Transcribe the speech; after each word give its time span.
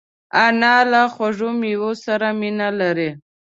انا 0.45 0.75
له 0.91 1.01
خوږو 1.13 1.49
مېوو 1.61 1.91
سره 2.05 2.27
مینه 2.39 2.67
لري 2.79 3.09